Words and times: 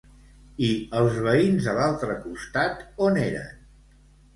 I 0.67 0.69
els 1.01 1.19
veïns 1.29 1.69
de 1.69 1.77
l'altre 1.83 2.19
costat 2.27 2.85
on 3.11 3.25
eren? 3.31 3.67